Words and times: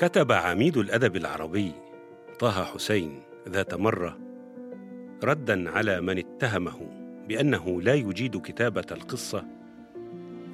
كتب 0.00 0.32
عميد 0.32 0.76
الأدب 0.76 1.16
العربي 1.16 1.72
طه 2.38 2.64
حسين 2.64 3.22
ذات 3.48 3.74
مرة 3.74 4.18
ردا 5.24 5.70
على 5.70 6.00
من 6.00 6.18
اتهمه 6.18 6.88
بأنه 7.28 7.82
لا 7.82 7.94
يجيد 7.94 8.40
كتابة 8.40 8.86
القصة 8.90 9.44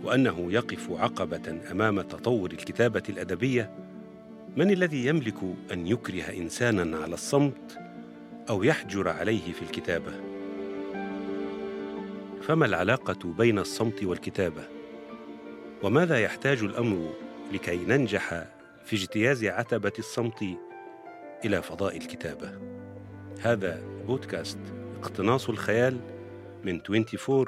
وأنه 0.05 0.53
يقف 0.53 0.91
عقبة 0.91 1.61
أمام 1.71 2.01
تطور 2.01 2.51
الكتابة 2.51 3.03
الأدبية 3.09 3.71
من 4.57 4.71
الذي 4.71 5.07
يملك 5.07 5.39
أن 5.73 5.87
يكره 5.87 6.37
إنسانا 6.37 6.99
على 6.99 7.15
الصمت 7.15 7.79
أو 8.49 8.63
يحجر 8.63 9.09
عليه 9.09 9.53
في 9.53 9.63
الكتابة؟ 9.63 10.13
فما 12.43 12.67
العلاقة 12.67 13.33
بين 13.39 13.59
الصمت 13.59 14.05
والكتابة؟ 14.05 14.63
وماذا 15.83 16.19
يحتاج 16.19 16.63
الأمر 16.63 17.13
لكي 17.53 17.77
ننجح 17.77 18.56
في 18.87 18.97
اجتياز 18.97 19.45
عتبة 19.45 19.93
الصمت 19.99 20.45
إلى 21.45 21.63
فضاء 21.63 21.97
الكتابة. 21.97 22.59
هذا 23.41 23.83
بودكاست 24.07 24.59
اقتناص 24.99 25.49
الخيال 25.49 26.01
من 26.65 26.81
24 26.91 27.47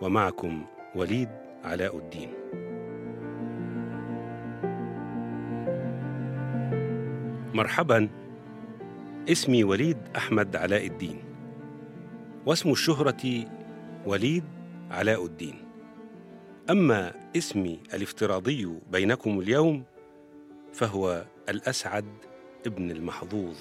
ومعكم 0.00 0.66
وليد 0.94 1.28
علاء 1.64 1.98
الدين. 1.98 2.30
مرحبا 7.54 8.08
اسمي 9.28 9.64
وليد 9.64 9.98
أحمد 10.16 10.56
علاء 10.56 10.86
الدين 10.86 11.24
واسم 12.46 12.70
الشهرة 12.70 13.44
وليد 14.06 14.44
علاء 14.90 15.24
الدين. 15.24 15.64
أما 16.70 17.12
اسمي 17.36 17.80
الافتراضي 17.94 18.78
بينكم 18.92 19.40
اليوم 19.40 19.84
فهو 20.78 21.24
الأسعد 21.48 22.04
ابن 22.66 22.90
المحظوظ. 22.90 23.56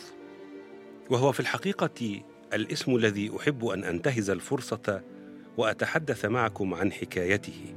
وهو 1.09 1.31
في 1.31 1.39
الحقيقة 1.39 2.21
الاسم 2.53 2.95
الذي 2.95 3.31
أحب 3.37 3.65
أن 3.65 3.83
أنتهز 3.83 4.29
الفرصة 4.29 5.01
وأتحدث 5.57 6.25
معكم 6.25 6.73
عن 6.73 6.91
حكايته. 6.91 7.75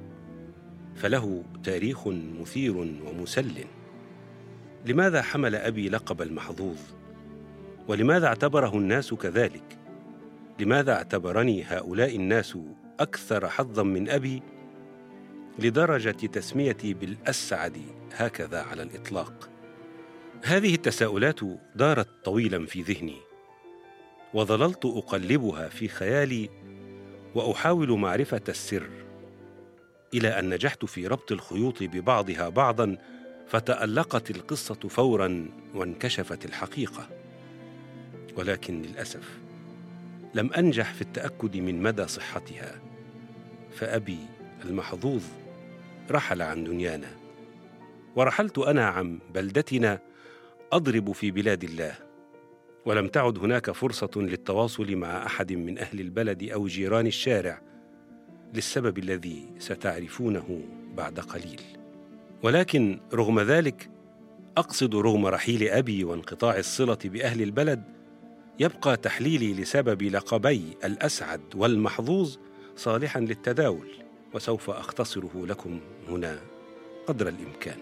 فله 0.94 1.44
تاريخ 1.64 2.08
مثير 2.40 2.76
ومسل. 2.76 3.64
لماذا 4.86 5.22
حمل 5.22 5.54
أبي 5.54 5.88
لقب 5.88 6.22
المحظوظ؟ 6.22 6.78
ولماذا 7.88 8.26
اعتبره 8.26 8.74
الناس 8.74 9.14
كذلك؟ 9.14 9.78
لماذا 10.58 10.92
اعتبرني 10.92 11.64
هؤلاء 11.64 12.16
الناس 12.16 12.58
أكثر 13.00 13.48
حظا 13.48 13.82
من 13.82 14.08
أبي 14.08 14.42
لدرجة 15.60 16.10
تسميتي 16.10 16.94
بالأسعد 16.94 17.76
هكذا 18.12 18.62
على 18.62 18.82
الإطلاق. 18.82 19.50
هذه 20.42 20.74
التساؤلات 20.74 21.40
دارت 21.74 22.08
طويلا 22.24 22.66
في 22.66 22.82
ذهني 22.82 23.16
وظللت 24.34 24.84
أقلبها 24.84 25.68
في 25.68 25.88
خيالي 25.88 26.48
وأحاول 27.34 27.98
معرفة 27.98 28.40
السر 28.48 28.90
إلى 30.14 30.28
أن 30.38 30.54
نجحت 30.54 30.84
في 30.84 31.06
ربط 31.06 31.32
الخيوط 31.32 31.82
ببعضها 31.82 32.48
بعضا 32.48 32.96
فتألقت 33.48 34.30
القصة 34.30 34.74
فورا 34.74 35.48
وانكشفت 35.74 36.44
الحقيقة. 36.44 37.08
ولكن 38.36 38.82
للأسف 38.82 39.38
لم 40.34 40.52
أنجح 40.52 40.94
في 40.94 41.02
التأكد 41.02 41.56
من 41.56 41.82
مدى 41.82 42.06
صحتها 42.06 42.80
فأبي 43.72 44.18
المحظوظ 44.64 45.22
رحل 46.10 46.42
عن 46.42 46.64
دنيانا. 46.64 47.08
ورحلت 48.16 48.58
أنا 48.58 48.86
عن 48.86 49.18
بلدتنا 49.34 49.98
أضرب 50.72 51.12
في 51.12 51.30
بلاد 51.30 51.64
الله. 51.64 51.94
ولم 52.86 53.08
تعد 53.08 53.38
هناك 53.38 53.70
فرصة 53.70 54.10
للتواصل 54.16 54.96
مع 54.96 55.26
أحد 55.26 55.52
من 55.52 55.78
أهل 55.78 56.00
البلد 56.00 56.42
أو 56.42 56.66
جيران 56.66 57.06
الشارع 57.06 57.62
للسبب 58.54 58.98
الذي 58.98 59.52
ستعرفونه 59.58 60.60
بعد 60.96 61.20
قليل. 61.20 61.60
ولكن 62.42 63.00
رغم 63.14 63.40
ذلك 63.40 63.90
أقصد 64.56 64.94
رغم 64.94 65.26
رحيل 65.26 65.68
أبي 65.68 66.04
وانقطاع 66.04 66.58
الصلة 66.58 66.98
بأهل 67.04 67.42
البلد 67.42 67.82
يبقى 68.60 68.96
تحليلي 68.96 69.54
لسبب 69.54 70.02
لقبي 70.02 70.62
الأسعد 70.84 71.40
والمحظوظ 71.54 72.36
صالحا 72.76 73.20
للتداول. 73.20 73.88
وسوف 74.34 74.70
أختصره 74.70 75.46
لكم 75.46 75.80
هنا 76.08 76.40
قدر 77.06 77.28
الإمكان. 77.28 77.78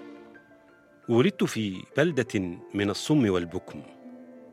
ولدت 1.08 1.44
في 1.44 1.82
بلدة 1.96 2.58
من 2.74 2.90
الصم 2.90 3.30
والبكم. 3.30 3.82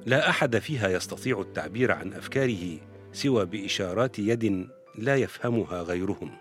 لا 0.06 0.30
أحد 0.30 0.58
فيها 0.58 0.90
يستطيع 0.90 1.42
التعبير 1.42 1.92
عن 1.92 2.14
أفكاره 2.14 2.78
سوى 3.14 3.46
بإشارات 3.46 4.20
يد 4.20 4.68
لا 4.98 5.16
يفهمها 5.16 5.82
غيرهم. 5.82 6.32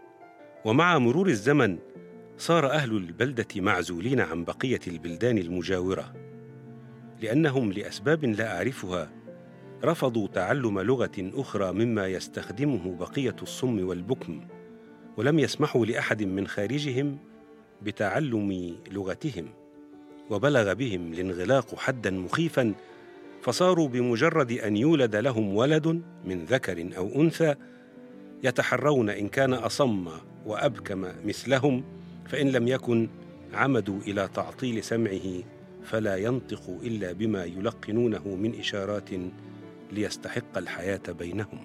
ومع 0.64 0.98
مرور 0.98 1.28
الزمن 1.28 1.78
صار 2.38 2.70
أهل 2.70 2.97
البلدة 2.97 3.47
معزولين 3.56 4.20
عن 4.20 4.44
بقية 4.44 4.81
البلدان 4.87 5.38
المجاورة 5.38 6.14
لأنهم 7.20 7.72
لأسباب 7.72 8.25
لا 8.25 8.56
أعرفها 8.56 9.12
رفضوا 9.84 10.28
تعلم 10.28 10.81
لغة 10.81 11.12
أخرى 11.19 11.72
مما 11.72 12.06
يستخدمه 12.06 12.97
بقية 12.97 13.37
الصم 13.43 13.88
والبكم. 13.88 14.47
ولم 15.16 15.38
يسمحوا 15.38 15.86
لأحد 15.86 16.22
من 16.22 16.47
خارجهم 16.47 17.19
بتعلم 17.82 18.76
لغتهم 18.91 19.48
وبلغ 20.30 20.72
بهم 20.72 21.12
الانغلاق 21.12 21.78
حدا 21.78 22.10
مخيفا 22.10 22.75
فصاروا 23.42 23.88
بمجرد 23.88 24.52
أن 24.52 24.76
يولد 24.76 25.16
لهم 25.16 25.56
ولد 25.56 26.02
من 26.25 26.44
ذكر 26.44 26.97
أو 26.97 27.22
أنثى 27.22 27.54
يتحرون 28.42 29.10
إن 29.10 29.28
كان 29.28 29.52
أصم 29.52 30.08
وأبكم 30.47 31.06
مثلهم 31.25 31.84
فإن 32.26 32.48
لم 32.48 32.69
يكن 32.69 33.08
عمدوا 33.54 34.00
إلى 34.00 34.28
تعطيل 34.34 34.84
سمعه 34.84 35.42
فلا 35.82 36.16
ينطق 36.16 36.78
إلا 36.82 37.12
بما 37.12 37.44
يلقنونه 37.44 38.28
من 38.28 38.58
إشارات 38.58 39.10
ليستحق 39.92 40.58
الحياة 40.58 41.02
بينهم. 41.08 41.58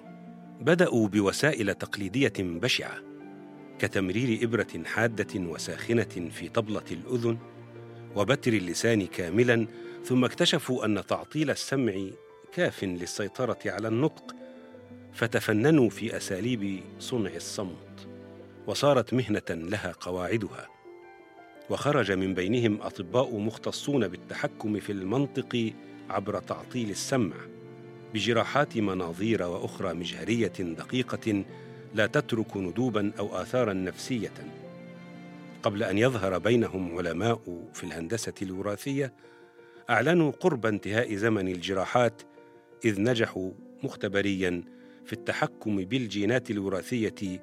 بدأوا 0.60 1.08
بوسائل 1.08 1.74
تقليدية 1.74 2.32
بشعة. 2.38 3.09
كتمرير 3.80 4.44
إبرة 4.44 4.84
حادة 4.84 5.40
وساخنة 5.40 6.30
في 6.30 6.48
طبلة 6.48 6.84
الأذن 6.90 7.38
وبتر 8.16 8.52
اللسان 8.52 9.06
كاملا 9.06 9.66
ثم 10.04 10.24
اكتشفوا 10.24 10.84
أن 10.84 11.06
تعطيل 11.06 11.50
السمع 11.50 11.92
كاف 12.52 12.84
للسيطرة 12.84 13.58
على 13.66 13.88
النطق 13.88 14.34
فتفننوا 15.12 15.90
في 15.90 16.16
أساليب 16.16 16.82
صنع 16.98 17.30
الصمت 17.34 18.08
وصارت 18.66 19.14
مهنة 19.14 19.42
لها 19.50 19.92
قواعدها. 20.00 20.68
وخرج 21.70 22.12
من 22.12 22.34
بينهم 22.34 22.82
أطباء 22.82 23.38
مختصون 23.38 24.08
بالتحكم 24.08 24.80
في 24.80 24.92
المنطق 24.92 25.72
عبر 26.10 26.40
تعطيل 26.40 26.90
السمع 26.90 27.36
بجراحات 28.14 28.76
مناظير 28.76 29.42
وأخرى 29.42 29.94
مجهرية 29.94 30.52
دقيقة 30.58 31.44
لا 31.94 32.06
تترك 32.06 32.56
ندوبا 32.56 33.12
أو 33.18 33.42
اثارا 33.42 33.72
نفسية. 33.72 34.32
قبل 35.62 35.82
أن 35.82 35.98
يظهر 35.98 36.38
بينهم 36.38 36.98
علماء 36.98 37.64
في 37.72 37.84
الهندسة 37.84 38.34
الوراثية 38.42 39.12
أعلنوا 39.90 40.30
قرب 40.30 40.66
انتهاء 40.66 41.14
زمن 41.14 41.48
الجراحات 41.48 42.22
إذ 42.84 43.02
نجحوا 43.02 43.50
مختبريا 43.82 44.62
في 45.04 45.12
التحكم 45.12 45.76
بالجينات 45.76 46.50
الوراثية 46.50 47.40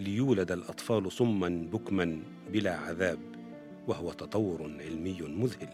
ليولد 0.00 0.52
الأطفال 0.52 1.12
صما 1.12 1.48
بكما 1.72 2.18
بلا 2.52 2.76
عذاب 2.76 3.18
وهو 3.86 4.12
تطور 4.12 4.62
علمي 4.62 5.22
مذهل. 5.22 5.68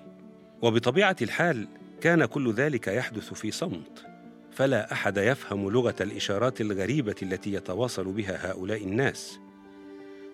وبطبيعة 0.63 1.17
الحال 1.23 1.69
كان 2.01 2.25
كل 2.25 2.53
ذلك 2.53 2.89
يحدث 2.89 3.35
في 3.35 3.51
صمت. 3.51 4.14
فلا 4.55 4.93
أحد 4.93 5.17
يفهم 5.17 5.71
لغة 5.71 5.95
الإشارات 6.01 6.61
الغريبة 6.61 7.15
التي 7.23 7.53
يتواصل 7.53 8.05
بها 8.05 8.51
هؤلاء 8.51 8.85
الناس. 8.85 9.39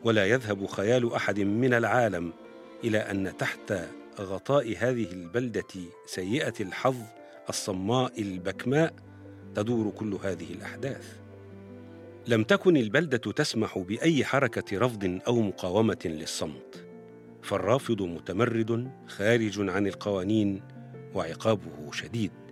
ولا 0.05 0.27
يذهب 0.27 0.67
خيال 0.67 1.13
أحد 1.13 1.41
من 1.41 1.75
العالم 1.75 2.33
إلى 2.85 2.99
أن 2.99 3.37
تحت 3.37 3.75
غطاء 4.21 4.77
هذه 4.79 5.13
البلدة 5.13 5.69
سيئة 6.07 6.55
الحظ 6.61 6.97
الصماء 7.49 8.23
البكماء 8.23 8.95
تدور 9.55 9.91
كل 9.91 10.19
هذه 10.23 10.53
الأحداث. 10.53 11.17
لم 12.27 12.45
تكن 12.45 12.77
البلدة 12.77 13.33
تسمح 13.33 13.79
بأي 13.79 14.25
حركة 14.25 14.79
رفض 14.79 15.21
أو 15.27 15.41
مقاومة 15.41 15.99
للصمت. 16.05 16.87
فالرافض 17.43 18.03
متمرد 18.03 18.91
خارج 19.07 19.71
عن 19.71 19.87
القوانين 19.87 20.63
وعقابه 21.15 21.93
شديد. 21.93 22.50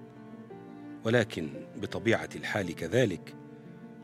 ولكن 1.08 1.48
بطبيعة 1.82 2.28
الحال 2.36 2.74
كذلك 2.74 3.34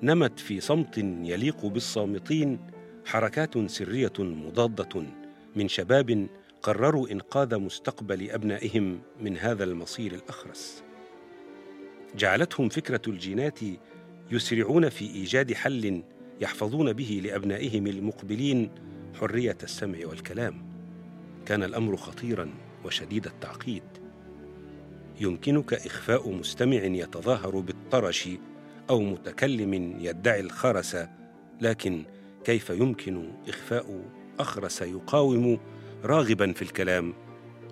نمت 0.03 0.39
في 0.39 0.61
صمت 0.61 0.99
يليق 0.99 1.67
بالصامتين 1.67 2.59
حركات 3.07 3.71
سرية 3.71 4.13
مضادة 4.19 5.07
من 5.57 5.69
شباب 5.69 6.27
قرروا 6.63 7.11
إنقاذ 7.11 7.59
مستقبل 7.59 8.31
أبنائهم 8.31 9.01
من 9.21 9.37
هذا 9.37 9.65
المصير 9.65 10.15
الأخرس. 10.15 10.83
جعلتهم 12.17 12.69
فكرة 12.69 13.03
الجينات 13.09 13.59
يسرعون 14.31 14.89
في 14.89 15.05
إيجاد 15.05 15.53
حل 15.53 16.03
يحفظون 16.41 16.93
به 16.93 17.21
لأبنائهم 17.25 17.87
المقبلين 17.87 18.71
حرية 19.21 19.59
السمع 19.63 19.99
والكلام. 20.05 20.67
كان 21.47 21.63
الأمر 21.63 21.97
خطيرا 21.97 22.51
وشديد 22.85 23.27
التعقيد. 23.27 24.04
يمكنك 25.21 25.75
إخفاء 25.75 26.31
مستمع 26.31 26.85
يتظاهر 26.85 27.61
بالطرش 27.61 28.29
أو 28.91 29.01
متكلم 29.01 29.75
يدعي 30.01 30.41
الخرس 30.41 30.97
لكن 31.61 32.05
كيف 32.45 32.71
يمكن 32.71 33.33
إخفاء 33.49 34.03
أخرس 34.39 34.83
يقاوم 34.83 35.61
راغبا 36.05 36.53
في 36.53 36.63
الكلام؟ 36.63 37.15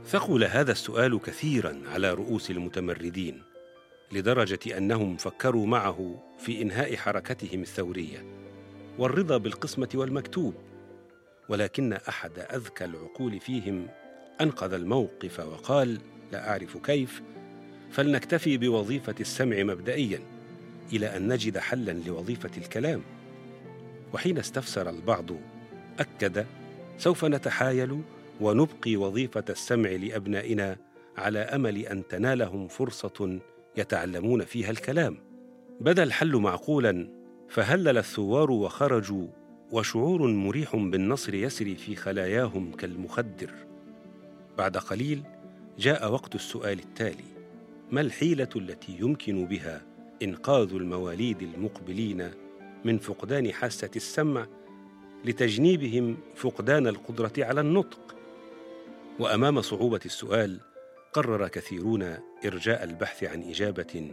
ثقل 0.06 0.44
هذا 0.44 0.72
السؤال 0.72 1.20
كثيرا 1.20 1.80
على 1.92 2.14
رؤوس 2.14 2.50
المتمردين 2.50 3.42
لدرجة 4.12 4.78
أنهم 4.78 5.16
فكروا 5.16 5.66
معه 5.66 6.22
في 6.38 6.62
إنهاء 6.62 6.96
حركتهم 6.96 7.62
الثورية 7.62 8.24
والرضا 8.98 9.36
بالقسمة 9.36 9.88
والمكتوب. 9.94 10.54
ولكن 11.48 11.92
أحد 11.92 12.38
أذكى 12.38 12.84
العقول 12.84 13.40
فيهم 13.40 13.88
أنقذ 14.40 14.72
الموقف 14.72 15.40
وقال 15.40 15.98
لا 16.32 16.50
أعرف 16.50 16.76
كيف 16.76 17.22
فلنكتفي 17.90 18.56
بوظيفة 18.56 19.14
السمع 19.20 19.62
مبدئيا 19.62 20.20
إلى 20.92 21.16
أن 21.16 21.32
نجد 21.32 21.58
حلا 21.58 21.92
لوظيفة 21.92 22.50
الكلام. 22.56 23.02
وحين 24.14 24.38
استفسر 24.38 24.90
البعض 24.90 25.26
أكد 25.98 26.46
سوف 26.98 27.24
نتحايل 27.24 28.00
ونبقي 28.40 28.96
وظيفة 28.96 29.44
السمع 29.50 29.90
لأبنائنا 29.90 30.76
على 31.16 31.38
أمل 31.38 31.78
أن 31.78 32.02
تنالهم 32.08 32.68
فرصة 32.68 33.38
يتعلمون 33.76 34.44
فيها 34.44 34.70
الكلام. 34.70 35.18
بدا 35.80 36.02
الحل 36.02 36.36
معقولا 36.36 37.08
فهلل 37.48 37.98
الثوار 37.98 38.50
وخرجوا 38.50 39.26
وشعور 39.72 40.26
مريح 40.26 40.76
بالنصر 40.76 41.34
يسري 41.34 41.74
في 41.74 41.96
خلاياهم 41.96 42.72
كالمخدر. 42.72 43.50
بعد 44.58 44.76
قليل 44.76 45.22
جاء 45.78 46.12
وقت 46.12 46.34
السؤال 46.34 46.78
التالي 46.78 47.24
ما 47.90 48.00
الحيلة 48.00 48.48
التي 48.56 48.96
يمكن 49.00 49.46
بها 49.46 49.82
إنقاذ 50.22 50.74
المواليد 50.74 51.42
المقبلين 51.42 52.30
من 52.84 52.98
فقدان 52.98 53.52
حاسة 53.52 53.90
السمع 53.96 54.46
لتجنيبهم 55.24 56.16
فقدان 56.36 56.86
القدرة 56.86 57.32
على 57.38 57.60
النطق؟ 57.60 58.16
وأمام 59.18 59.60
صعوبة 59.60 60.00
السؤال 60.06 60.60
قرر 61.12 61.48
كثيرون 61.48 62.16
إرجاء 62.44 62.84
البحث 62.84 63.24
عن 63.24 63.42
إجابة 63.42 64.10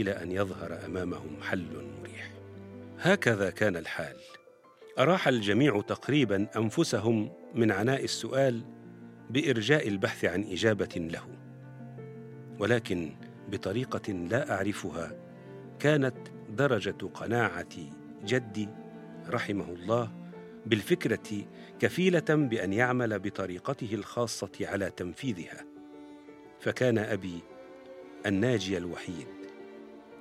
إلى 0.00 0.10
أن 0.10 0.32
يظهر 0.32 0.84
أمامهم 0.86 1.42
حل 1.42 1.66
مريح. 2.00 2.30
هكذا 2.98 3.50
كان 3.50 3.76
الحال. 3.76 4.16
أراح 4.98 5.28
الجميع 5.28 5.80
تقريبا 5.80 6.46
أنفسهم 6.56 7.32
من 7.54 7.72
عناء 7.72 8.04
السؤال 8.04 8.62
بإرجاء 9.30 9.88
البحث 9.88 10.24
عن 10.24 10.44
إجابة 10.44 10.94
له 10.96 11.28
ولكن 12.58 13.16
بطريقة 13.48 14.12
لا 14.12 14.54
أعرفها 14.54 15.16
كانت 15.78 16.16
درجة 16.50 17.06
قناعة 17.14 17.76
جدي 18.24 18.68
رحمه 19.28 19.70
الله 19.72 20.12
بالفكرة 20.66 21.46
كفيلة 21.78 22.24
بأن 22.28 22.72
يعمل 22.72 23.18
بطريقته 23.18 23.94
الخاصة 23.94 24.52
على 24.60 24.90
تنفيذها. 24.90 25.64
فكان 26.60 26.98
أبي 26.98 27.40
الناجي 28.26 28.76
الوحيد 28.76 29.26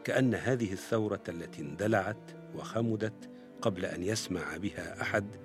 كأن 0.03 0.35
هذه 0.35 0.73
الثورة 0.73 1.23
التي 1.29 1.61
اندلعت 1.61 2.31
وخمدت 2.56 3.29
قبل 3.61 3.85
أن 3.85 4.03
يسمع 4.03 4.57
بها 4.57 5.01
أحد 5.01 5.35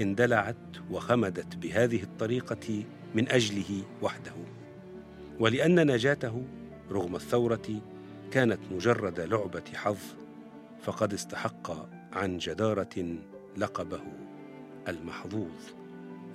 اندلعت 0.00 0.56
وخمدت 0.90 1.56
بهذه 1.56 2.02
الطريقة 2.02 2.84
من 3.14 3.28
أجله 3.28 3.82
وحده. 4.02 4.32
ولأن 5.38 5.86
نجاته 5.92 6.44
رغم 6.90 7.16
الثورة 7.16 7.80
كانت 8.30 8.60
مجرد 8.70 9.20
لعبة 9.20 9.64
حظ 9.74 9.98
فقد 10.82 11.12
استحق 11.12 11.88
عن 12.12 12.38
جدارة 12.38 13.16
لقبه 13.56 14.02
المحظوظ. 14.88 15.52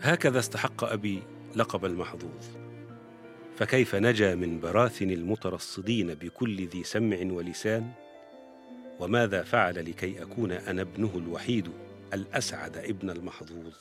هكذا 0.01 0.39
استحق 0.39 0.83
أبي 0.83 1.23
لقب 1.55 1.85
المحظوظ. 1.85 2.45
فكيف 3.55 3.95
نجا 3.95 4.35
من 4.35 4.59
براثن 4.59 5.11
المترصدين 5.11 6.13
بكل 6.13 6.67
ذي 6.67 6.83
سمع 6.83 7.17
ولسان؟ 7.23 7.91
وماذا 8.99 9.43
فعل 9.43 9.89
لكي 9.89 10.21
أكون 10.21 10.51
أنا 10.51 10.81
ابنه 10.81 11.11
الوحيد 11.15 11.69
الأسعد 12.13 12.77
ابن 12.77 13.09
المحظوظ. 13.09 13.73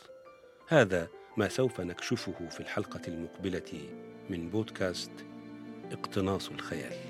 هذا 0.69 1.09
ما 1.37 1.49
سوف 1.49 1.81
نكشفه 1.81 2.49
في 2.51 2.61
الحلقة 2.61 3.01
المقبلة 3.09 3.91
من 4.31 4.51
بودكاست 4.51 5.13
اقتناص 5.93 6.49
الخيال. 6.49 7.10